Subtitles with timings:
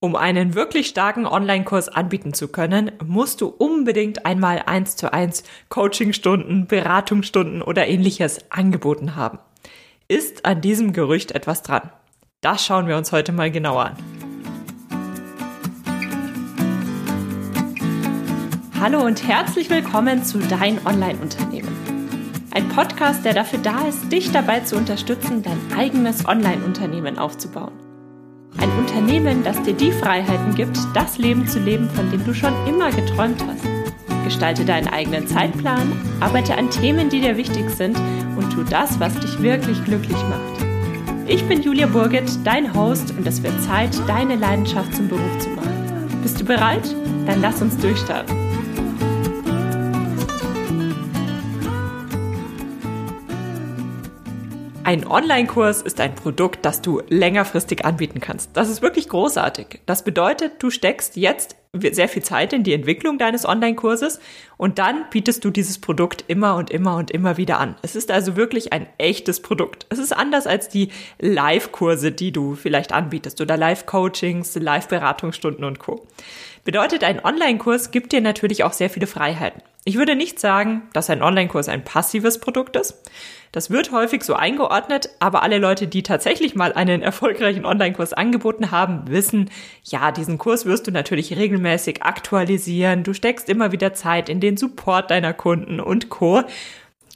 [0.00, 5.42] Um einen wirklich starken Online-Kurs anbieten zu können, musst du unbedingt einmal eins zu eins
[5.70, 9.40] Coachingstunden, Beratungsstunden oder ähnliches angeboten haben.
[10.06, 11.90] Ist an diesem Gerücht etwas dran?
[12.42, 13.96] Das schauen wir uns heute mal genauer an.
[18.80, 21.76] Hallo und herzlich willkommen zu Dein Online-Unternehmen.
[22.52, 27.87] Ein Podcast, der dafür da ist, dich dabei zu unterstützen, dein eigenes Online-Unternehmen aufzubauen.
[28.58, 32.52] Ein Unternehmen, das dir die Freiheiten gibt, das Leben zu leben, von dem du schon
[32.66, 33.64] immer geträumt hast.
[34.24, 37.96] Gestalte deinen eigenen Zeitplan, arbeite an Themen, die dir wichtig sind
[38.36, 40.66] und tu das, was dich wirklich glücklich macht.
[41.26, 45.50] Ich bin Julia Burget, dein Host und es wird Zeit, deine Leidenschaft zum Beruf zu
[45.50, 46.08] machen.
[46.22, 46.94] Bist du bereit?
[47.26, 48.47] Dann lass uns durchstarten.
[54.88, 58.56] Ein Online-Kurs ist ein Produkt, das du längerfristig anbieten kannst.
[58.56, 59.80] Das ist wirklich großartig.
[59.84, 64.18] Das bedeutet, du steckst jetzt sehr viel Zeit in die Entwicklung deines Online-Kurses
[64.56, 67.76] und dann bietest du dieses Produkt immer und immer und immer wieder an.
[67.82, 69.84] Es ist also wirklich ein echtes Produkt.
[69.90, 76.06] Es ist anders als die Live-Kurse, die du vielleicht anbietest oder Live-Coachings, Live-Beratungsstunden und Co.
[76.64, 79.60] Bedeutet, ein Online-Kurs gibt dir natürlich auch sehr viele Freiheiten.
[79.84, 82.94] Ich würde nicht sagen, dass ein Online-Kurs ein passives Produkt ist.
[83.52, 88.70] Das wird häufig so eingeordnet, aber alle Leute, die tatsächlich mal einen erfolgreichen Online-Kurs angeboten
[88.70, 89.50] haben, wissen,
[89.84, 93.04] ja, diesen Kurs wirst du natürlich regelmäßig aktualisieren.
[93.04, 96.42] Du steckst immer wieder Zeit in den Support deiner Kunden und Co.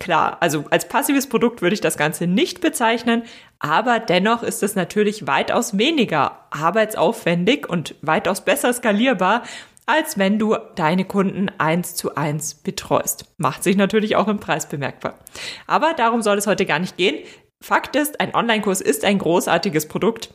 [0.02, 3.22] Klar, also als passives Produkt würde ich das Ganze nicht bezeichnen,
[3.60, 9.44] aber dennoch ist es natürlich weitaus weniger arbeitsaufwendig und weitaus besser skalierbar
[9.86, 13.26] als wenn du deine Kunden eins zu eins betreust.
[13.36, 15.18] Macht sich natürlich auch im Preis bemerkbar.
[15.66, 17.24] Aber darum soll es heute gar nicht gehen.
[17.62, 20.30] Fakt ist, ein Online-Kurs ist ein großartiges Produkt,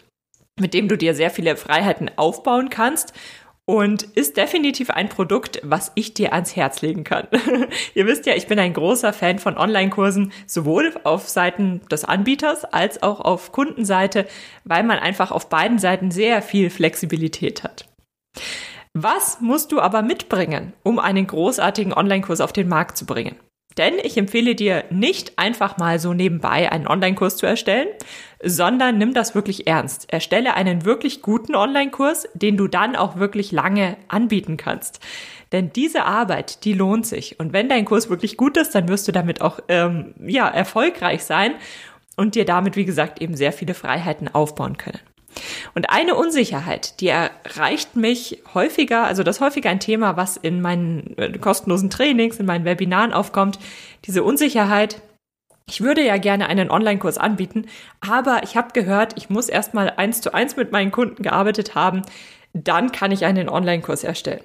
[0.60, 3.14] mit dem du dir sehr viele Freiheiten aufbauen kannst
[3.70, 7.28] und ist definitiv ein Produkt, was ich dir ans Herz legen kann.
[7.96, 12.64] Ihr wisst ja, ich bin ein großer Fan von Online-Kursen, sowohl auf Seiten des Anbieters
[12.64, 14.26] als auch auf Kundenseite,
[14.64, 17.90] weil man einfach auf beiden Seiten sehr viel Flexibilität hat.
[19.00, 23.36] Was musst du aber mitbringen, um einen großartigen Online-Kurs auf den Markt zu bringen?
[23.78, 27.90] Denn ich empfehle dir nicht einfach mal so nebenbei einen Online-Kurs zu erstellen,
[28.44, 30.12] sondern nimm das wirklich ernst.
[30.12, 35.00] Erstelle einen wirklich guten Online-Kurs, den du dann auch wirklich lange anbieten kannst.
[35.52, 37.40] Denn diese Arbeit, die lohnt sich.
[37.40, 41.24] Und wenn dein Kurs wirklich gut ist, dann wirst du damit auch ähm, ja erfolgreich
[41.24, 41.54] sein
[42.16, 45.02] und dir damit, wie gesagt, eben sehr viele Freiheiten aufbauen können.
[45.76, 51.18] Und eine Unsicherheit, die erreicht mich häufiger, also das häufiger ein Thema, was in meinen
[51.18, 53.60] äh, kostenlosen Trainings, in meinen Webinaren aufkommt,
[54.06, 55.02] diese Unsicherheit,
[55.70, 57.66] ich würde ja gerne einen Online-Kurs anbieten,
[58.00, 62.04] aber ich habe gehört, ich muss erstmal eins zu eins mit meinen Kunden gearbeitet haben,
[62.54, 64.44] dann kann ich einen Online-Kurs erstellen.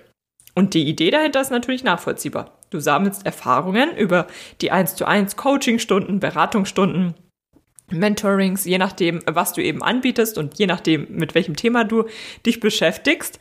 [0.54, 2.58] Und die Idee dahinter ist natürlich nachvollziehbar.
[2.70, 4.26] Du sammelst Erfahrungen über
[4.60, 7.14] die eins zu eins Coaching-Stunden, Beratungsstunden,
[7.92, 12.04] Mentorings, je nachdem, was du eben anbietest und je nachdem, mit welchem Thema du
[12.46, 13.38] dich beschäftigst.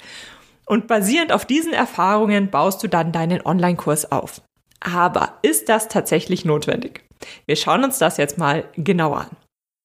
[0.65, 4.41] Und basierend auf diesen Erfahrungen baust du dann deinen Online-Kurs auf.
[4.79, 7.03] Aber ist das tatsächlich notwendig?
[7.45, 9.37] Wir schauen uns das jetzt mal genauer an.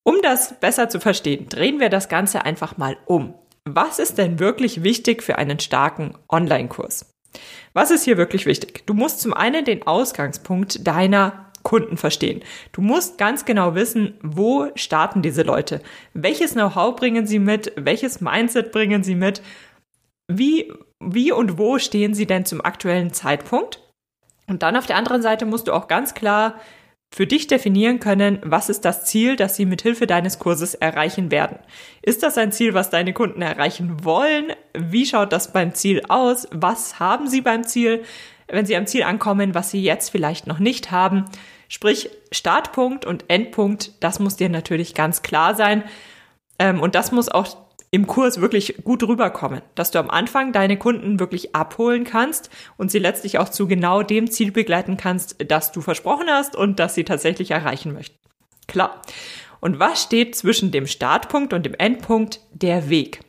[0.04, 3.34] Um das besser zu verstehen, drehen wir das Ganze einfach mal um.
[3.64, 7.10] Was ist denn wirklich wichtig für einen starken Online-Kurs?
[7.72, 8.86] Was ist hier wirklich wichtig?
[8.86, 12.44] Du musst zum einen den Ausgangspunkt deiner Kunden verstehen.
[12.70, 15.82] Du musst ganz genau wissen, wo starten diese Leute?
[16.14, 17.72] Welches Know-how bringen sie mit?
[17.74, 19.42] Welches Mindset bringen sie mit?
[20.30, 23.80] Wie, wie und wo stehen sie denn zum aktuellen Zeitpunkt?
[24.46, 26.54] Und dann auf der anderen Seite musst du auch ganz klar
[27.12, 31.32] für dich definieren können, was ist das Ziel, das sie mit Hilfe deines Kurses erreichen
[31.32, 31.58] werden.
[32.00, 34.52] Ist das ein Ziel, was deine Kunden erreichen wollen?
[34.72, 36.46] Wie schaut das beim Ziel aus?
[36.52, 38.04] Was haben sie beim Ziel,
[38.48, 41.24] wenn sie am Ziel ankommen, was sie jetzt vielleicht noch nicht haben?
[41.68, 45.82] Sprich, Startpunkt und Endpunkt, das muss dir natürlich ganz klar sein.
[46.58, 50.76] Ähm, und das muss auch im Kurs wirklich gut rüberkommen, dass du am Anfang deine
[50.76, 55.72] Kunden wirklich abholen kannst und sie letztlich auch zu genau dem Ziel begleiten kannst, das
[55.72, 58.18] du versprochen hast und das sie tatsächlich erreichen möchten.
[58.66, 59.00] Klar.
[59.60, 62.40] Und was steht zwischen dem Startpunkt und dem Endpunkt?
[62.52, 63.20] Der Weg.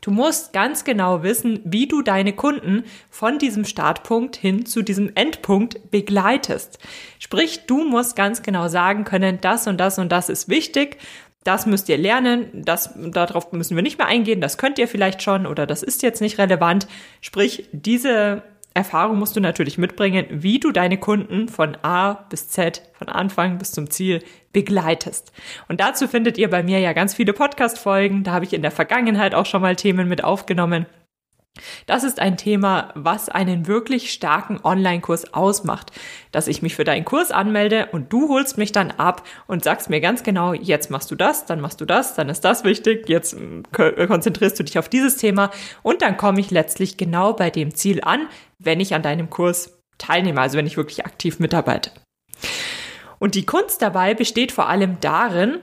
[0.00, 5.12] Du musst ganz genau wissen, wie du deine Kunden von diesem Startpunkt hin zu diesem
[5.14, 6.78] Endpunkt begleitest.
[7.18, 10.98] Sprich, du musst ganz genau sagen können, das und das und das ist wichtig.
[11.44, 15.22] Das müsst ihr lernen, das, darauf müssen wir nicht mehr eingehen, das könnt ihr vielleicht
[15.22, 16.86] schon oder das ist jetzt nicht relevant.
[17.22, 22.82] Sprich, diese Erfahrung musst du natürlich mitbringen, wie du deine Kunden von A bis Z,
[22.92, 24.22] von Anfang bis zum Ziel
[24.52, 25.32] begleitest.
[25.68, 28.22] Und dazu findet ihr bei mir ja ganz viele Podcast-Folgen.
[28.22, 30.86] Da habe ich in der Vergangenheit auch schon mal Themen mit aufgenommen.
[31.86, 35.90] Das ist ein Thema, was einen wirklich starken Online-Kurs ausmacht,
[36.32, 39.90] dass ich mich für deinen Kurs anmelde und du holst mich dann ab und sagst
[39.90, 43.08] mir ganz genau, jetzt machst du das, dann machst du das, dann ist das wichtig,
[43.08, 45.50] jetzt hm, konzentrierst du dich auf dieses Thema
[45.82, 49.78] und dann komme ich letztlich genau bei dem Ziel an, wenn ich an deinem Kurs
[49.98, 51.90] teilnehme, also wenn ich wirklich aktiv mitarbeite.
[53.18, 55.58] Und die Kunst dabei besteht vor allem darin,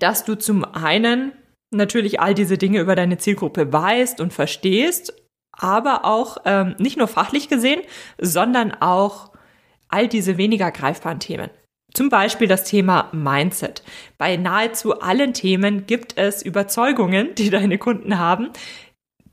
[0.00, 1.32] dass du zum einen
[1.70, 5.14] natürlich all diese Dinge über deine Zielgruppe weißt und verstehst,
[5.52, 7.82] aber auch ähm, nicht nur fachlich gesehen,
[8.18, 9.32] sondern auch
[9.88, 11.50] all diese weniger greifbaren Themen.
[11.94, 13.82] Zum Beispiel das Thema Mindset.
[14.18, 18.50] Bei nahezu allen Themen gibt es Überzeugungen, die deine Kunden haben,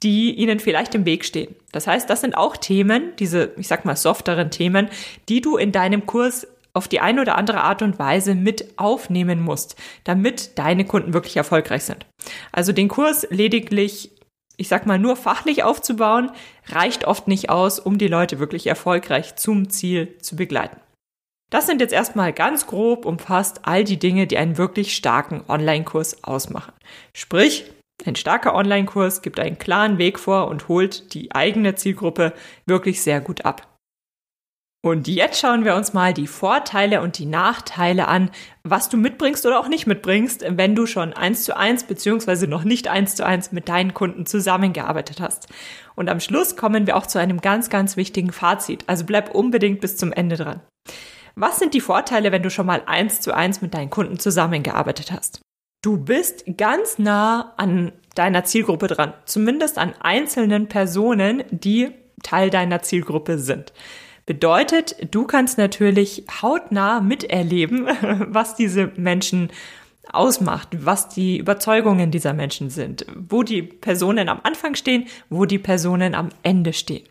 [0.04, 1.56] die ihnen vielleicht im Weg stehen.
[1.72, 4.90] Das heißt, das sind auch Themen, diese, ich sag mal, softeren Themen,
[5.30, 9.42] die du in deinem Kurs auf die eine oder andere Art und Weise mit aufnehmen
[9.42, 12.06] musst, damit deine Kunden wirklich erfolgreich sind.
[12.52, 14.12] Also den Kurs lediglich,
[14.58, 16.32] ich sag mal, nur fachlich aufzubauen,
[16.68, 20.80] reicht oft nicht aus, um die Leute wirklich erfolgreich zum Ziel zu begleiten.
[21.50, 26.24] Das sind jetzt erstmal ganz grob umfasst all die Dinge, die einen wirklich starken Online-Kurs
[26.24, 26.74] ausmachen.
[27.14, 27.72] Sprich,
[28.04, 32.34] ein starker Online-Kurs gibt einen klaren Weg vor und holt die eigene Zielgruppe
[32.66, 33.75] wirklich sehr gut ab.
[34.86, 38.30] Und jetzt schauen wir uns mal die Vorteile und die Nachteile an,
[38.64, 42.64] was du mitbringst oder auch nicht mitbringst, wenn du schon eins zu eins beziehungsweise noch
[42.64, 45.48] nicht eins zu eins mit deinen Kunden zusammengearbeitet hast.
[45.96, 48.84] Und am Schluss kommen wir auch zu einem ganz, ganz wichtigen Fazit.
[48.86, 50.62] Also bleib unbedingt bis zum Ende dran.
[51.34, 55.12] Was sind die Vorteile, wenn du schon mal eins zu eins mit deinen Kunden zusammengearbeitet
[55.12, 55.42] hast?
[55.82, 61.90] Du bist ganz nah an deiner Zielgruppe dran, zumindest an einzelnen Personen, die
[62.22, 63.74] Teil deiner Zielgruppe sind.
[64.26, 67.86] Bedeutet, du kannst natürlich hautnah miterleben,
[68.28, 69.50] was diese Menschen
[70.12, 75.60] ausmacht, was die Überzeugungen dieser Menschen sind, wo die Personen am Anfang stehen, wo die
[75.60, 77.04] Personen am Ende stehen.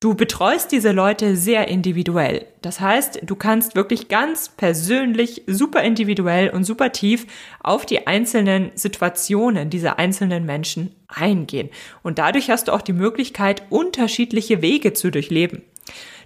[0.00, 2.44] Du betreust diese Leute sehr individuell.
[2.60, 7.26] Das heißt, du kannst wirklich ganz persönlich, super individuell und super tief
[7.62, 11.70] auf die einzelnen Situationen dieser einzelnen Menschen eingehen.
[12.02, 15.62] Und dadurch hast du auch die Möglichkeit, unterschiedliche Wege zu durchleben.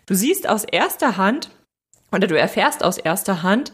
[0.06, 1.50] Du siehst aus erster Hand
[2.12, 3.72] oder du erfährst aus erster Hand,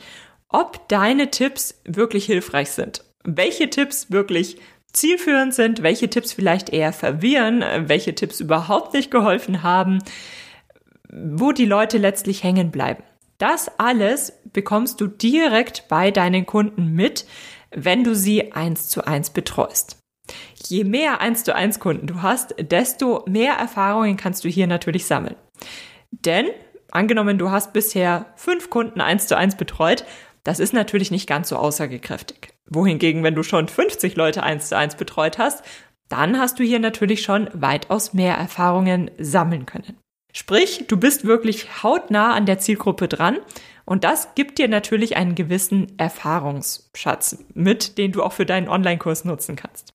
[0.48, 3.04] ob deine Tipps wirklich hilfreich sind.
[3.25, 4.58] Welche Tipps wirklich
[4.92, 9.98] zielführend sind, welche Tipps vielleicht eher verwirren, welche Tipps überhaupt nicht geholfen haben,
[11.10, 13.02] wo die Leute letztlich hängen bleiben.
[13.38, 17.26] Das alles bekommst du direkt bei deinen Kunden mit,
[17.72, 19.98] wenn du sie eins zu eins betreust.
[20.66, 25.06] Je mehr eins zu eins Kunden du hast, desto mehr Erfahrungen kannst du hier natürlich
[25.06, 25.37] sammeln.
[26.10, 26.46] Denn
[26.90, 30.04] angenommen, du hast bisher fünf Kunden eins zu eins betreut,
[30.44, 32.50] das ist natürlich nicht ganz so aussagekräftig.
[32.66, 35.64] Wohingegen, wenn du schon 50 Leute eins zu eins betreut hast,
[36.08, 39.98] dann hast du hier natürlich schon weitaus mehr Erfahrungen sammeln können.
[40.32, 43.38] Sprich, du bist wirklich hautnah an der Zielgruppe dran
[43.84, 49.24] und das gibt dir natürlich einen gewissen Erfahrungsschatz mit, den du auch für deinen Online-Kurs
[49.24, 49.94] nutzen kannst.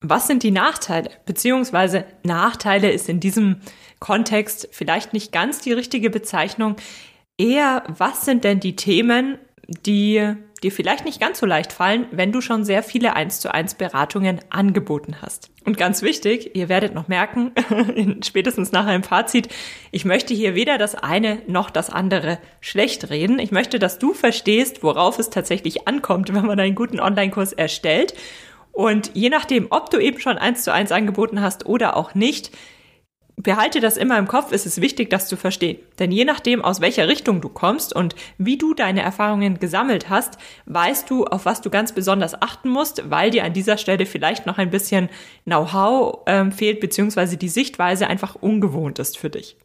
[0.00, 1.10] Was sind die Nachteile?
[1.26, 3.60] Beziehungsweise Nachteile ist in diesem
[3.98, 6.76] Kontext vielleicht nicht ganz die richtige Bezeichnung.
[7.36, 12.32] Eher, was sind denn die Themen, die dir vielleicht nicht ganz so leicht fallen, wenn
[12.32, 15.50] du schon sehr viele 1 zu 1 Beratungen angeboten hast.
[15.64, 17.52] Und ganz wichtig, ihr werdet noch merken,
[18.24, 19.48] spätestens nach einem Fazit,
[19.92, 23.38] ich möchte hier weder das eine noch das andere schlecht reden.
[23.38, 28.14] Ich möchte, dass du verstehst, worauf es tatsächlich ankommt, wenn man einen guten Online-Kurs erstellt.
[28.78, 32.52] Und je nachdem, ob du eben schon 1 zu 1 angeboten hast oder auch nicht,
[33.34, 35.80] behalte das immer im Kopf, ist es wichtig, das zu verstehen.
[35.98, 40.38] Denn je nachdem, aus welcher Richtung du kommst und wie du deine Erfahrungen gesammelt hast,
[40.66, 44.46] weißt du, auf was du ganz besonders achten musst, weil dir an dieser Stelle vielleicht
[44.46, 45.08] noch ein bisschen
[45.42, 49.56] Know-how ähm, fehlt, beziehungsweise die Sichtweise einfach ungewohnt ist für dich.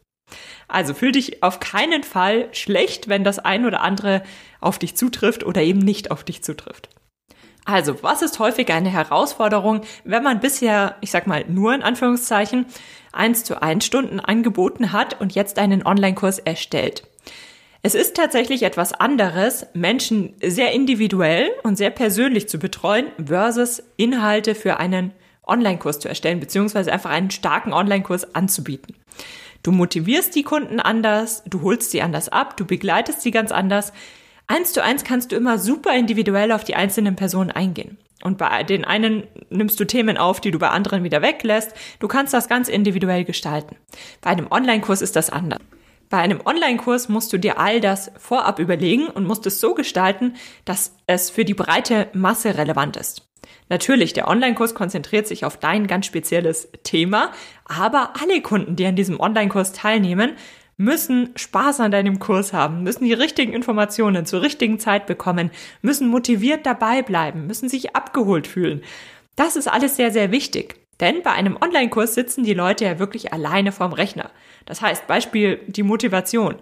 [0.66, 4.24] Also fühl dich auf keinen Fall schlecht, wenn das ein oder andere
[4.60, 6.88] auf dich zutrifft oder eben nicht auf dich zutrifft.
[7.64, 12.66] Also, was ist häufig eine Herausforderung, wenn man bisher, ich sag mal, nur in Anführungszeichen,
[13.12, 17.04] eins zu eins Stunden angeboten hat und jetzt einen Online-Kurs erstellt?
[17.86, 24.54] Es ist tatsächlich etwas anderes, Menschen sehr individuell und sehr persönlich zu betreuen versus Inhalte
[24.54, 25.12] für einen
[25.46, 28.94] Online-Kurs zu erstellen, beziehungsweise einfach einen starken Online-Kurs anzubieten.
[29.62, 33.92] Du motivierst die Kunden anders, du holst sie anders ab, du begleitest sie ganz anders.
[34.46, 37.98] Eins zu eins kannst du immer super individuell auf die einzelnen Personen eingehen.
[38.22, 41.72] Und bei den einen nimmst du Themen auf, die du bei anderen wieder weglässt.
[41.98, 43.76] Du kannst das ganz individuell gestalten.
[44.20, 45.60] Bei einem Online-Kurs ist das anders.
[46.10, 50.34] Bei einem Online-Kurs musst du dir all das vorab überlegen und musst es so gestalten,
[50.64, 53.28] dass es für die breite Masse relevant ist.
[53.68, 57.32] Natürlich, der Online-Kurs konzentriert sich auf dein ganz spezielles Thema,
[57.64, 60.36] aber alle Kunden, die an diesem Online-Kurs teilnehmen,
[60.76, 65.50] müssen Spaß an deinem Kurs haben, müssen die richtigen Informationen zur richtigen Zeit bekommen,
[65.82, 68.82] müssen motiviert dabei bleiben, müssen sich abgeholt fühlen.
[69.36, 70.76] Das ist alles sehr, sehr wichtig.
[71.00, 74.30] Denn bei einem Online-Kurs sitzen die Leute ja wirklich alleine vorm Rechner.
[74.64, 76.56] Das heißt, Beispiel die Motivation.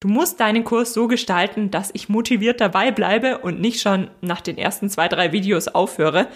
[0.00, 4.40] Du musst deinen Kurs so gestalten, dass ich motiviert dabei bleibe und nicht schon nach
[4.40, 6.28] den ersten zwei, drei Videos aufhöre.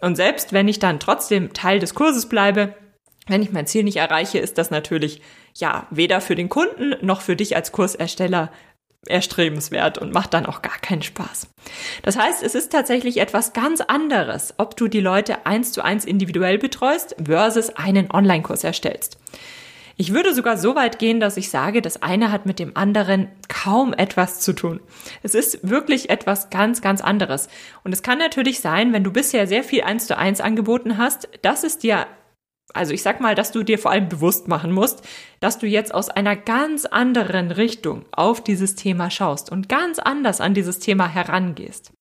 [0.00, 2.74] Und selbst wenn ich dann trotzdem Teil des Kurses bleibe,
[3.26, 5.22] wenn ich mein Ziel nicht erreiche, ist das natürlich
[5.54, 8.50] ja weder für den Kunden noch für dich als Kursersteller
[9.06, 11.48] erstrebenswert und macht dann auch gar keinen Spaß.
[12.02, 16.04] Das heißt, es ist tatsächlich etwas ganz anderes, ob du die Leute eins zu eins
[16.04, 19.18] individuell betreust versus einen Online-Kurs erstellst.
[19.96, 23.28] Ich würde sogar so weit gehen, dass ich sage, das eine hat mit dem anderen
[23.48, 24.80] kaum etwas zu tun.
[25.22, 27.48] Es ist wirklich etwas ganz, ganz anderes.
[27.84, 31.28] Und es kann natürlich sein, wenn du bisher sehr viel eins zu eins angeboten hast,
[31.42, 32.06] dass es dir
[32.72, 35.06] also ich sag mal, dass du dir vor allem bewusst machen musst,
[35.40, 40.40] dass du jetzt aus einer ganz anderen Richtung auf dieses Thema schaust und ganz anders
[40.40, 41.92] an dieses Thema herangehst.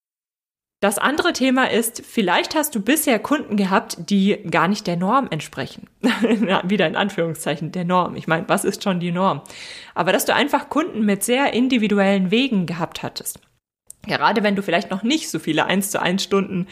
[0.84, 5.30] Das andere Thema ist, vielleicht hast du bisher Kunden gehabt, die gar nicht der Norm
[5.32, 5.88] entsprechen.
[6.02, 8.18] Wieder in Anführungszeichen der Norm.
[8.18, 9.44] Ich meine, was ist schon die Norm?
[9.96, 13.40] Aber dass du einfach Kunden mit sehr individuellen Wegen gehabt hattest.
[14.06, 16.68] Gerade wenn du vielleicht noch nicht so viele 1 zu 1 Stunden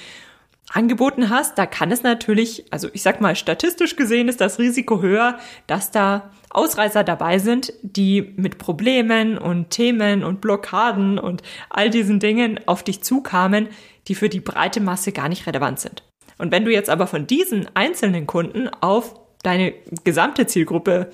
[0.73, 5.01] angeboten hast, da kann es natürlich, also ich sag mal, statistisch gesehen ist das Risiko
[5.01, 5.37] höher,
[5.67, 12.19] dass da Ausreißer dabei sind, die mit Problemen und Themen und Blockaden und all diesen
[12.19, 13.67] Dingen auf dich zukamen,
[14.07, 16.03] die für die breite Masse gar nicht relevant sind.
[16.37, 19.73] Und wenn du jetzt aber von diesen einzelnen Kunden auf deine
[20.03, 21.11] gesamte Zielgruppe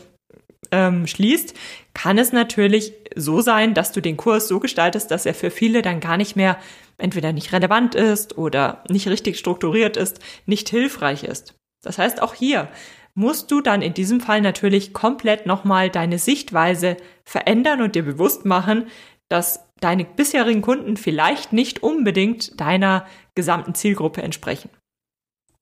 [0.71, 1.53] ähm, schließt,
[1.93, 5.81] kann es natürlich so sein, dass du den Kurs so gestaltest, dass er für viele
[5.81, 6.57] dann gar nicht mehr
[6.97, 11.55] entweder nicht relevant ist oder nicht richtig strukturiert ist, nicht hilfreich ist.
[11.83, 12.69] Das heißt, auch hier
[13.13, 18.45] musst du dann in diesem Fall natürlich komplett nochmal deine Sichtweise verändern und dir bewusst
[18.45, 18.87] machen,
[19.29, 23.05] dass deine bisherigen Kunden vielleicht nicht unbedingt deiner
[23.35, 24.69] gesamten Zielgruppe entsprechen.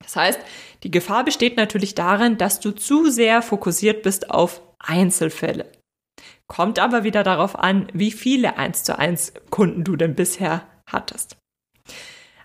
[0.00, 0.40] Das heißt,
[0.82, 5.70] die Gefahr besteht natürlich darin, dass du zu sehr fokussiert bist auf Einzelfälle.
[6.48, 11.36] Kommt aber wieder darauf an, wie viele 1 zu 1 Kunden du denn bisher hattest.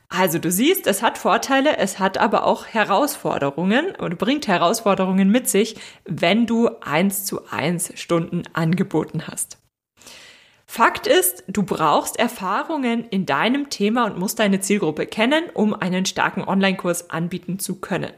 [0.09, 5.47] Also du siehst, es hat Vorteile, es hat aber auch Herausforderungen oder bringt Herausforderungen mit
[5.47, 9.57] sich, wenn du eins zu eins Stunden angeboten hast.
[10.65, 16.05] Fakt ist, du brauchst Erfahrungen in deinem Thema und musst deine Zielgruppe kennen, um einen
[16.05, 18.11] starken Online-Kurs anbieten zu können.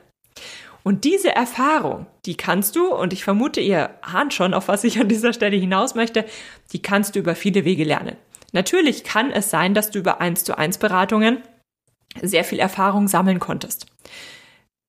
[0.83, 4.99] Und diese Erfahrung, die kannst du, und ich vermute, ihr ahnt schon, auf was ich
[4.99, 6.25] an dieser Stelle hinaus möchte,
[6.73, 8.17] die kannst du über viele Wege lernen.
[8.51, 11.41] Natürlich kann es sein, dass du über 1 zu 1 Beratungen
[12.21, 13.87] sehr viel Erfahrung sammeln konntest.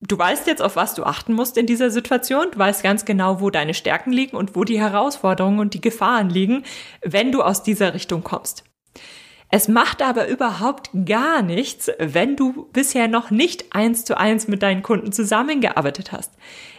[0.01, 2.47] Du weißt jetzt, auf was du achten musst in dieser Situation.
[2.51, 6.29] Du weißt ganz genau, wo deine Stärken liegen und wo die Herausforderungen und die Gefahren
[6.29, 6.63] liegen,
[7.01, 8.65] wenn du aus dieser Richtung kommst.
[9.49, 14.63] Es macht aber überhaupt gar nichts, wenn du bisher noch nicht eins zu eins mit
[14.63, 16.33] deinen Kunden zusammengearbeitet hast.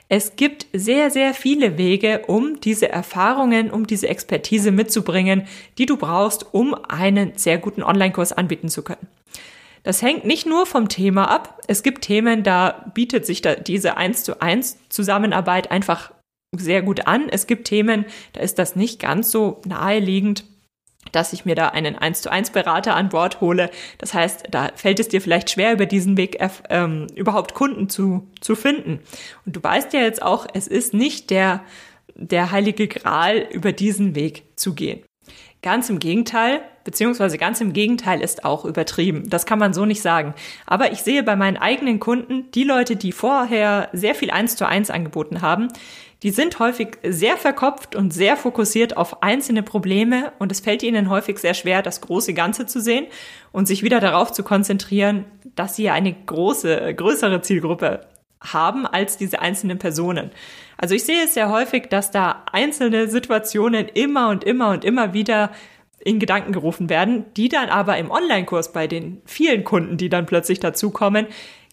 [0.08, 5.46] Es gibt sehr, sehr viele Wege, um diese Erfahrungen, um diese Expertise mitzubringen,
[5.78, 9.08] die du brauchst, um einen sehr guten Online-Kurs anbieten zu können.
[9.82, 11.60] Das hängt nicht nur vom Thema ab.
[11.68, 16.12] Es gibt Themen, da bietet sich da diese eins zu eins Zusammenarbeit einfach
[16.56, 17.28] sehr gut an.
[17.28, 20.44] Es gibt Themen, da ist das nicht ganz so naheliegend
[21.16, 23.70] dass ich mir da einen 1 zu 1 Berater an Bord hole.
[23.98, 28.28] Das heißt, da fällt es dir vielleicht schwer, über diesen Weg ähm, überhaupt Kunden zu,
[28.40, 29.00] zu finden.
[29.46, 31.62] Und du weißt ja jetzt auch, es ist nicht der,
[32.14, 35.02] der heilige Gral, über diesen Weg zu gehen.
[35.62, 39.28] Ganz im Gegenteil, beziehungsweise ganz im Gegenteil ist auch übertrieben.
[39.28, 40.34] Das kann man so nicht sagen.
[40.66, 44.68] Aber ich sehe bei meinen eigenen Kunden, die Leute, die vorher sehr viel eins zu
[44.68, 45.68] eins angeboten haben,
[46.22, 51.10] die sind häufig sehr verkopft und sehr fokussiert auf einzelne Probleme und es fällt ihnen
[51.10, 53.06] häufig sehr schwer, das große Ganze zu sehen
[53.52, 58.06] und sich wieder darauf zu konzentrieren, dass sie eine große, größere Zielgruppe
[58.40, 60.30] haben als diese einzelnen Personen.
[60.78, 65.12] Also ich sehe es sehr häufig, dass da einzelne Situationen immer und immer und immer
[65.12, 65.50] wieder
[65.98, 70.26] in Gedanken gerufen werden, die dann aber im Online-Kurs bei den vielen Kunden, die dann
[70.26, 71.26] plötzlich dazukommen,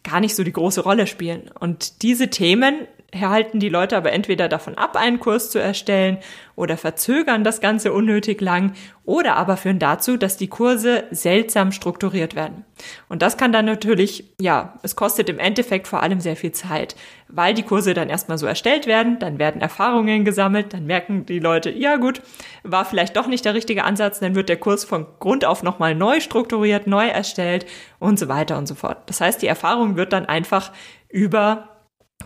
[0.04, 1.50] gar nicht so die große Rolle spielen.
[1.60, 2.88] Und diese Themen
[3.22, 6.18] halten die Leute aber entweder davon ab, einen Kurs zu erstellen
[6.56, 8.74] oder verzögern das Ganze unnötig lang
[9.06, 12.64] oder aber führen dazu, dass die Kurse seltsam strukturiert werden.
[13.10, 16.96] Und das kann dann natürlich, ja, es kostet im Endeffekt vor allem sehr viel Zeit,
[17.28, 21.40] weil die Kurse dann erstmal so erstellt werden, dann werden Erfahrungen gesammelt, dann merken die
[21.40, 22.22] Leute, ja gut,
[22.64, 25.96] war vielleicht doch nicht der richtige Ansatz, dann wird der Kurs von Grund auf nochmal
[25.96, 27.66] neu strukturiert, neu erstellt
[28.00, 29.00] und so weiter und so fort.
[29.08, 30.72] Das heißt, die Erfahrung wird dann einfach
[31.10, 31.73] über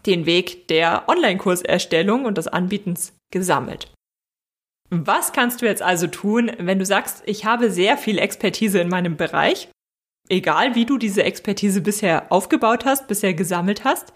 [0.05, 3.91] den Weg der Online-Kurserstellung und des Anbietens gesammelt.
[4.89, 8.87] Was kannst du jetzt also tun, wenn du sagst, ich habe sehr viel Expertise in
[8.87, 9.67] meinem Bereich,
[10.29, 14.13] egal wie du diese Expertise bisher aufgebaut hast, bisher gesammelt hast,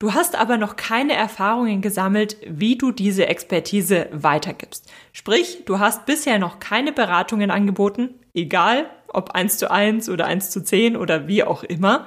[0.00, 4.92] du hast aber noch keine Erfahrungen gesammelt, wie du diese Expertise weitergibst.
[5.12, 10.50] Sprich, du hast bisher noch keine Beratungen angeboten, egal ob eins zu eins oder eins
[10.50, 12.06] zu zehn oder wie auch immer.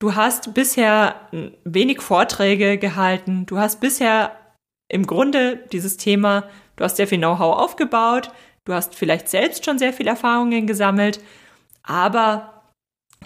[0.00, 1.28] Du hast bisher
[1.64, 3.46] wenig Vorträge gehalten.
[3.46, 4.36] Du hast bisher
[4.88, 8.30] im Grunde dieses Thema, du hast sehr viel Know-how aufgebaut.
[8.64, 11.20] Du hast vielleicht selbst schon sehr viel Erfahrungen gesammelt.
[11.82, 12.62] Aber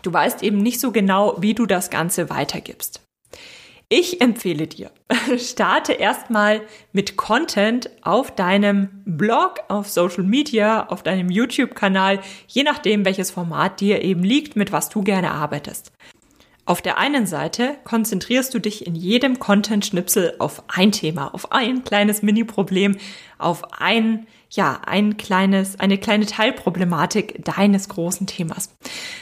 [0.03, 3.01] du weißt eben nicht so genau, wie du das Ganze weitergibst.
[3.91, 4.91] Ich empfehle dir,
[5.39, 6.63] starte erstmal
[6.93, 13.81] mit Content auf deinem Blog, auf Social Media, auf deinem YouTube-Kanal, je nachdem, welches Format
[13.81, 15.93] dir eben liegt, mit was du gerne arbeitest.
[16.65, 21.83] Auf der einen Seite konzentrierst du dich in jedem Content-Schnipsel auf ein Thema, auf ein
[21.83, 22.99] kleines Mini-Problem,
[23.39, 28.77] auf ein, ja, ein kleines, eine kleine Teilproblematik deines großen Themas.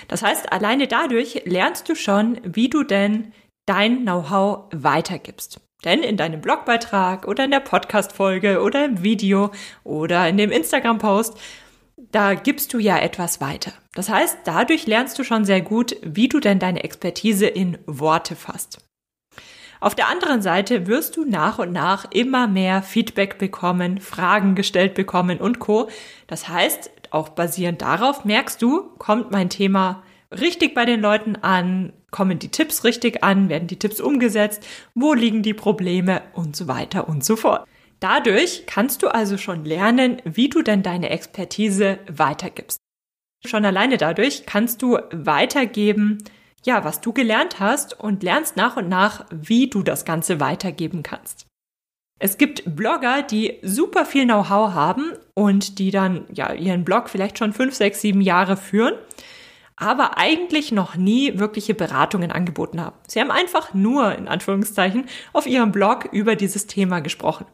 [0.09, 3.33] Das heißt, alleine dadurch lernst du schon, wie du denn
[3.65, 5.61] dein Know-how weitergibst.
[5.85, 9.51] Denn in deinem Blogbeitrag oder in der Podcast-Folge oder im Video
[9.83, 11.39] oder in dem Instagram-Post
[12.13, 13.73] da gibst du ja etwas weiter.
[13.95, 18.37] Das heißt, dadurch lernst du schon sehr gut, wie du denn deine Expertise in Worte
[18.37, 18.79] fasst.
[19.81, 24.95] Auf der anderen Seite wirst du nach und nach immer mehr Feedback bekommen, Fragen gestellt
[24.95, 25.89] bekommen und Co.
[26.27, 31.95] Das heißt, auch basierend darauf merkst du, kommt mein Thema richtig bei den Leuten an,
[32.11, 36.69] kommen die Tipps richtig an, werden die Tipps umgesetzt, wo liegen die Probleme und so
[36.69, 37.67] weiter und so fort.
[38.01, 42.81] Dadurch kannst du also schon lernen, wie du denn deine Expertise weitergibst.
[43.47, 46.19] Schon alleine dadurch kannst du weitergeben,
[46.65, 51.03] ja, was du gelernt hast und lernst nach und nach, wie du das Ganze weitergeben
[51.03, 51.47] kannst.
[52.19, 57.39] Es gibt Blogger, die super viel Know-how haben und die dann ja ihren Blog vielleicht
[57.39, 58.95] schon fünf, sechs, sieben Jahre führen,
[59.77, 62.97] aber eigentlich noch nie wirkliche Beratungen angeboten haben.
[63.07, 67.47] Sie haben einfach nur in Anführungszeichen auf ihrem Blog über dieses Thema gesprochen.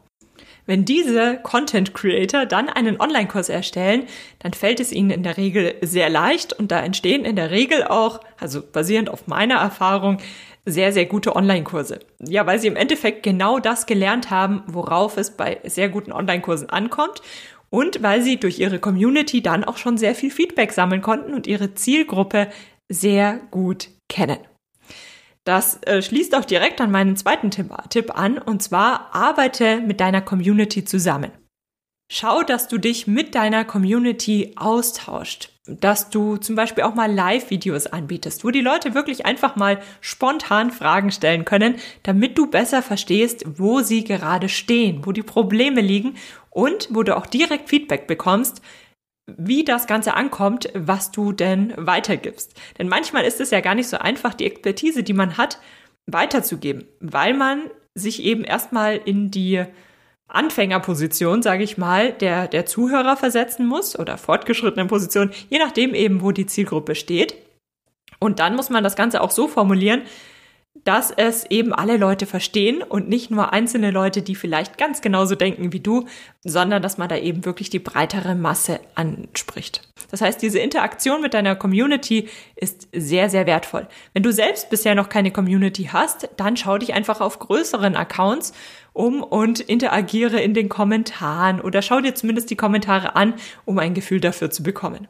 [0.67, 4.03] Wenn diese Content Creator dann einen Online-Kurs erstellen,
[4.39, 7.85] dann fällt es ihnen in der Regel sehr leicht und da entstehen in der Regel
[7.85, 10.17] auch, also basierend auf meiner Erfahrung,
[10.65, 11.99] sehr, sehr gute Online-Kurse.
[12.19, 16.69] Ja, weil sie im Endeffekt genau das gelernt haben, worauf es bei sehr guten Online-Kursen
[16.69, 17.21] ankommt
[17.69, 21.47] und weil sie durch ihre Community dann auch schon sehr viel Feedback sammeln konnten und
[21.47, 22.49] ihre Zielgruppe
[22.89, 24.39] sehr gut kennen.
[25.47, 30.01] Das äh, schließt auch direkt an meinen zweiten Tipp, Tipp an, und zwar arbeite mit
[30.01, 31.31] deiner Community zusammen.
[32.11, 37.87] Schau, dass du dich mit deiner Community austauscht, dass du zum Beispiel auch mal Live-Videos
[37.87, 43.45] anbietest, wo die Leute wirklich einfach mal spontan Fragen stellen können, damit du besser verstehst,
[43.47, 46.15] wo sie gerade stehen, wo die Probleme liegen
[46.49, 48.61] und wo du auch direkt Feedback bekommst,
[49.35, 52.53] wie das Ganze ankommt, was du denn weitergibst.
[52.77, 55.59] Denn manchmal ist es ja gar nicht so einfach, die Expertise, die man hat,
[56.05, 59.65] weiterzugeben, weil man sich eben erstmal in die
[60.29, 66.21] Anfängerposition, sage ich mal, der, der Zuhörer versetzen muss oder fortgeschrittenen Position, je nachdem eben,
[66.21, 67.35] wo die Zielgruppe steht.
[68.19, 70.01] Und dann muss man das Ganze auch so formulieren,
[70.83, 75.35] dass es eben alle Leute verstehen und nicht nur einzelne Leute, die vielleicht ganz genauso
[75.35, 76.05] denken wie du,
[76.43, 79.81] sondern dass man da eben wirklich die breitere Masse anspricht.
[80.11, 83.87] Das heißt, diese Interaktion mit deiner Community ist sehr, sehr wertvoll.
[84.13, 88.53] Wenn du selbst bisher noch keine Community hast, dann schau dich einfach auf größeren Accounts
[88.93, 93.33] um und interagiere in den Kommentaren oder schau dir zumindest die Kommentare an,
[93.65, 95.07] um ein Gefühl dafür zu bekommen.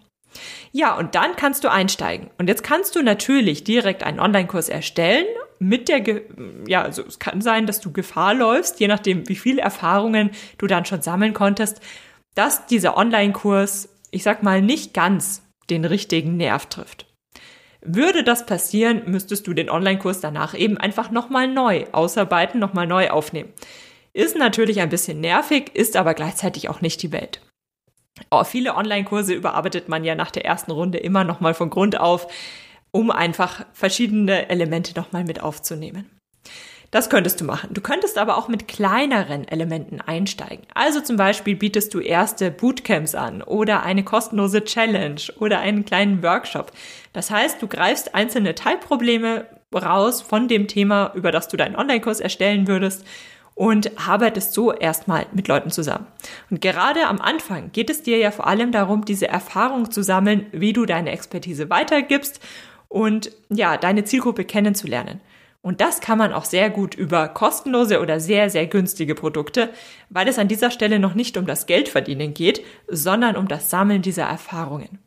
[0.71, 2.29] Ja, und dann kannst du einsteigen.
[2.37, 5.25] Und jetzt kannst du natürlich direkt einen Online-Kurs erstellen
[5.59, 6.23] mit der, Ge
[6.67, 10.67] ja, also es kann sein, dass du Gefahr läufst, je nachdem, wie viele Erfahrungen du
[10.67, 11.81] dann schon sammeln konntest,
[12.35, 17.05] dass dieser Online-Kurs, ich sag mal, nicht ganz den richtigen Nerv trifft.
[17.81, 23.09] Würde das passieren, müsstest du den Online-Kurs danach eben einfach nochmal neu ausarbeiten, nochmal neu
[23.09, 23.53] aufnehmen.
[24.13, 27.41] Ist natürlich ein bisschen nervig, ist aber gleichzeitig auch nicht die Welt.
[28.31, 32.27] Oh, viele Online-Kurse überarbeitet man ja nach der ersten Runde immer nochmal von Grund auf
[32.97, 36.09] um einfach verschiedene Elemente nochmal mit aufzunehmen.
[36.89, 37.69] Das könntest du machen.
[37.71, 40.65] Du könntest aber auch mit kleineren Elementen einsteigen.
[40.73, 46.23] Also zum Beispiel bietest du erste Bootcamps an oder eine kostenlose Challenge oder einen kleinen
[46.23, 46.71] Workshop.
[47.13, 52.19] Das heißt, du greifst einzelne Teilprobleme raus von dem Thema, über das du deinen Online-Kurs
[52.19, 53.05] erstellen würdest
[53.57, 56.05] und arbeitest so erstmal mit Leuten zusammen.
[56.51, 60.45] Und gerade am Anfang geht es dir ja vor allem darum, diese Erfahrung zu sammeln,
[60.51, 62.39] wie du deine Expertise weitergibst
[62.87, 65.21] und ja, deine Zielgruppe kennenzulernen.
[65.61, 69.69] Und das kann man auch sehr gut über kostenlose oder sehr, sehr günstige Produkte,
[70.09, 74.01] weil es an dieser Stelle noch nicht um das Geldverdienen geht, sondern um das Sammeln
[74.01, 74.99] dieser Erfahrungen.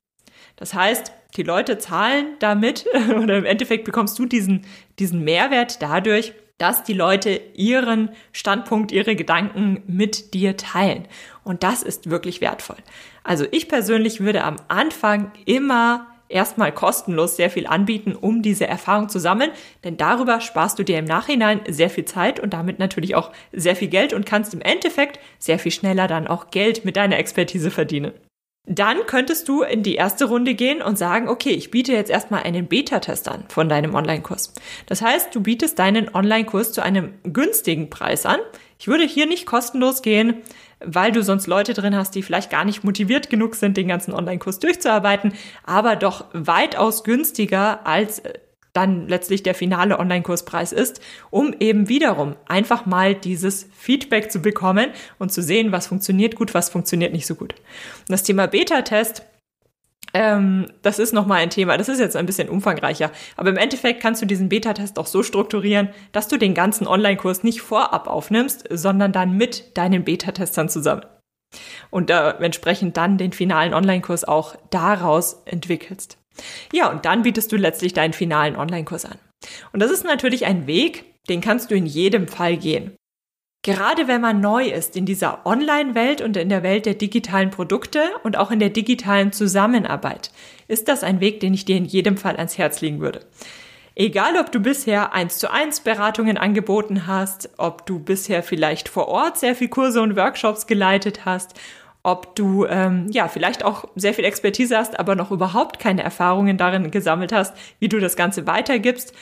[0.57, 2.85] Das heißt, die Leute zahlen damit
[3.23, 4.67] oder im Endeffekt bekommst du diesen,
[4.99, 11.09] diesen Mehrwert dadurch, dass die Leute ihren Standpunkt, ihre Gedanken mit dir teilen.
[11.43, 12.77] Und das ist wirklich wertvoll.
[13.25, 19.09] Also ich persönlich würde am Anfang immer erstmal kostenlos sehr viel anbieten, um diese Erfahrung
[19.09, 19.51] zu sammeln,
[19.85, 23.77] denn darüber sparst du dir im Nachhinein sehr viel Zeit und damit natürlich auch sehr
[23.77, 27.71] viel Geld und kannst im Endeffekt sehr viel schneller dann auch Geld mit deiner Expertise
[27.71, 28.13] verdienen.
[28.67, 32.43] Dann könntest du in die erste Runde gehen und sagen, okay, ich biete jetzt erstmal
[32.43, 34.53] einen Beta-Test an von deinem Online-Kurs.
[34.87, 38.39] Das heißt, du bietest deinen Online-Kurs zu einem günstigen Preis an.
[38.79, 40.43] Ich würde hier nicht kostenlos gehen,
[40.85, 44.13] weil du sonst Leute drin hast, die vielleicht gar nicht motiviert genug sind, den ganzen
[44.15, 48.35] Online-Kurs durchzuarbeiten, aber doch weitaus günstiger als äh,
[48.73, 54.91] dann letztlich der finale Online-Kurspreis ist, um eben wiederum einfach mal dieses Feedback zu bekommen
[55.19, 57.55] und zu sehen, was funktioniert gut, was funktioniert nicht so gut.
[57.55, 59.25] Und das Thema Beta-Test
[60.15, 61.77] ähm, das ist nochmal ein Thema.
[61.77, 63.11] Das ist jetzt ein bisschen umfangreicher.
[63.37, 67.43] Aber im Endeffekt kannst du diesen Beta-Test auch so strukturieren, dass du den ganzen Online-Kurs
[67.45, 71.05] nicht vorab aufnimmst, sondern dann mit deinen Beta-Testern zusammen.
[71.91, 76.19] Und äh, entsprechend dann den finalen Online-Kurs auch daraus entwickelst.
[76.73, 79.19] Ja, und dann bietest du letztlich deinen finalen Online-Kurs an.
[79.73, 82.95] Und das ist natürlich ein Weg, den kannst du in jedem Fall gehen.
[83.63, 88.01] Gerade wenn man neu ist in dieser Online-Welt und in der Welt der digitalen Produkte
[88.23, 90.31] und auch in der digitalen Zusammenarbeit,
[90.67, 93.21] ist das ein Weg, den ich dir in jedem Fall ans Herz legen würde.
[93.95, 99.09] Egal, ob du bisher eins zu eins Beratungen angeboten hast, ob du bisher vielleicht vor
[99.09, 101.53] Ort sehr viel Kurse und Workshops geleitet hast,
[102.03, 106.57] ob du ähm, ja vielleicht auch sehr viel Expertise hast, aber noch überhaupt keine Erfahrungen
[106.57, 109.13] darin gesammelt hast, wie du das Ganze weitergibst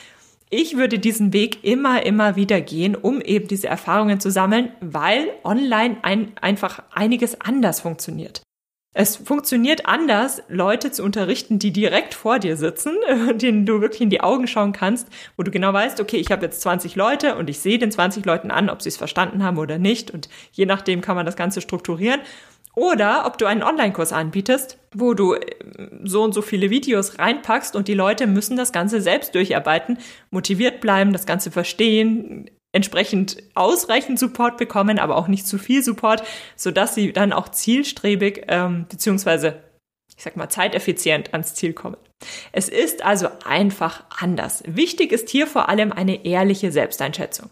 [0.49, 5.29] ich würde diesen Weg immer, immer wieder gehen, um eben diese Erfahrungen zu sammeln, weil
[5.43, 8.41] online ein, einfach einiges anders funktioniert.
[8.95, 12.95] Es funktioniert anders, Leute zu unterrichten, die direkt vor dir sitzen,
[13.35, 15.07] denen du wirklich in die Augen schauen kannst,
[15.37, 18.25] wo du genau weißt, okay, ich habe jetzt 20 Leute und ich sehe den 20
[18.25, 20.09] Leuten an, ob sie es verstanden haben oder nicht.
[20.09, 22.21] Und je nachdem kann man das Ganze strukturieren.
[22.79, 25.41] Oder ob du einen Online-Kurs anbietest, wo du äh,
[26.05, 29.97] so und so viele Videos reinpackst und die Leute müssen das Ganze selbst durcharbeiten,
[30.31, 36.23] motiviert bleiben, das Ganze verstehen, entsprechend ausreichend Support bekommen, aber auch nicht zu viel Support,
[36.55, 39.61] sodass sie dann auch zielstrebig ähm, beziehungsweise
[40.15, 41.97] ich sag mal zeiteffizient ans Ziel kommen.
[42.53, 44.63] Es ist also einfach anders.
[44.65, 47.49] Wichtig ist hier vor allem eine ehrliche Selbsteinschätzung.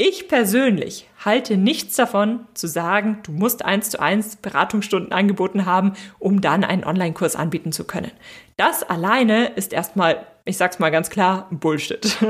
[0.00, 5.94] Ich persönlich halte nichts davon zu sagen, du musst eins zu eins Beratungsstunden angeboten haben,
[6.20, 8.12] um dann einen Online-Kurs anbieten zu können.
[8.56, 12.16] Das alleine ist erstmal, ich sag's mal ganz klar, Bullshit.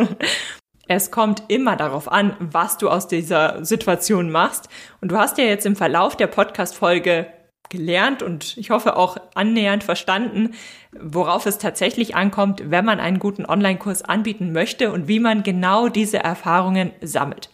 [0.91, 4.71] Es kommt immer darauf an, was du aus dieser Situation machst.
[5.03, 7.27] Und du hast ja jetzt im Verlauf der Podcast-Folge
[7.69, 10.55] gelernt und ich hoffe auch annähernd verstanden,
[10.99, 15.89] worauf es tatsächlich ankommt, wenn man einen guten Online-Kurs anbieten möchte und wie man genau
[15.89, 17.51] diese Erfahrungen sammelt.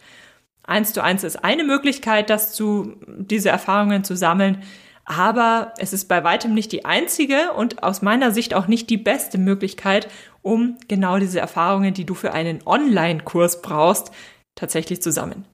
[0.67, 4.63] Eins zu eins ist eine Möglichkeit, das zu, diese Erfahrungen zu sammeln.
[5.05, 8.97] Aber es ist bei weitem nicht die einzige und aus meiner Sicht auch nicht die
[8.97, 10.07] beste Möglichkeit,
[10.41, 14.11] um genau diese Erfahrungen, die du für einen Online-Kurs brauchst,
[14.55, 15.45] tatsächlich zu sammeln.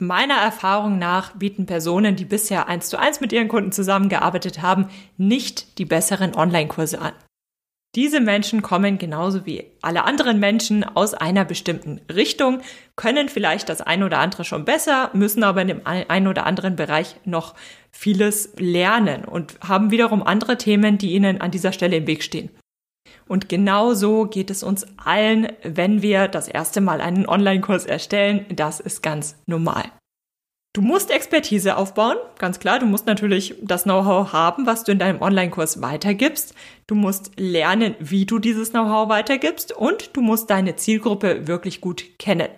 [0.00, 4.88] Meiner Erfahrung nach bieten Personen, die bisher eins zu eins mit ihren Kunden zusammengearbeitet haben,
[5.16, 7.12] nicht die besseren Online-Kurse an.
[7.94, 12.60] Diese Menschen kommen genauso wie alle anderen Menschen aus einer bestimmten Richtung,
[12.96, 16.76] können vielleicht das ein oder andere schon besser, müssen aber in dem einen oder anderen
[16.76, 17.54] Bereich noch
[17.90, 22.50] vieles lernen und haben wiederum andere Themen, die ihnen an dieser Stelle im Weg stehen.
[23.26, 28.46] Und genau so geht es uns allen, wenn wir das erste Mal einen Online-Kurs erstellen.
[28.50, 29.84] Das ist ganz normal.
[30.74, 32.78] Du musst Expertise aufbauen, ganz klar.
[32.78, 36.54] Du musst natürlich das Know-how haben, was du in deinem Online-Kurs weitergibst.
[36.86, 42.18] Du musst lernen, wie du dieses Know-how weitergibst und du musst deine Zielgruppe wirklich gut
[42.18, 42.48] kennen.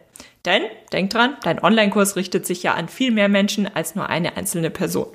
[0.44, 4.36] Denn, denk dran, dein Online-Kurs richtet sich ja an viel mehr Menschen als nur eine
[4.36, 5.08] einzelne Person.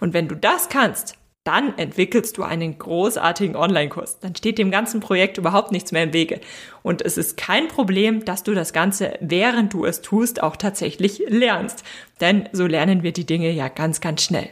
[0.00, 4.18] Und wenn du das kannst, dann entwickelst du einen großartigen Online-Kurs.
[4.18, 6.40] Dann steht dem ganzen Projekt überhaupt nichts mehr im Wege.
[6.82, 11.22] Und es ist kein Problem, dass du das Ganze, während du es tust, auch tatsächlich
[11.28, 11.84] lernst.
[12.20, 14.50] Denn so lernen wir die Dinge ja ganz, ganz schnell.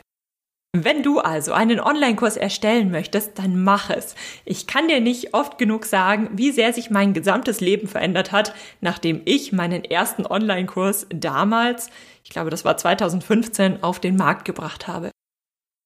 [0.75, 4.15] Wenn du also einen Online-Kurs erstellen möchtest, dann mach es.
[4.47, 8.55] Ich kann dir nicht oft genug sagen, wie sehr sich mein gesamtes Leben verändert hat,
[8.81, 11.91] nachdem ich meinen ersten Online-Kurs damals,
[12.25, 15.11] ich glaube, das war 2015, auf den Markt gebracht habe.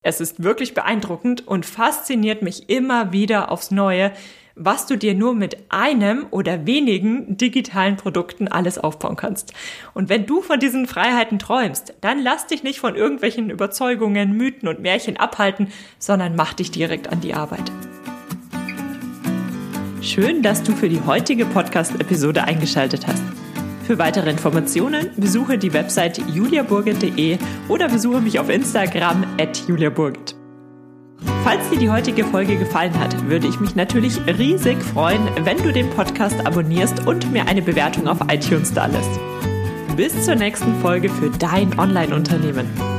[0.02, 4.12] Es ist wirklich beeindruckend und fasziniert mich immer wieder aufs Neue,
[4.54, 9.52] was du dir nur mit einem oder wenigen digitalen Produkten alles aufbauen kannst.
[9.92, 14.68] Und wenn du von diesen Freiheiten träumst, dann lass dich nicht von irgendwelchen Überzeugungen, Mythen
[14.68, 17.70] und Märchen abhalten, sondern mach dich direkt an die Arbeit.
[20.00, 23.22] Schön, dass du für die heutige Podcast-Episode eingeschaltet hast.
[23.86, 30.34] Für weitere Informationen besuche die Website juliaburget.de oder besuche mich auf Instagram at juliaburget.
[31.44, 35.72] Falls dir die heutige Folge gefallen hat, würde ich mich natürlich riesig freuen, wenn du
[35.72, 39.20] den Podcast abonnierst und mir eine Bewertung auf iTunes da lässt.
[39.96, 42.95] Bis zur nächsten Folge für dein Online-Unternehmen.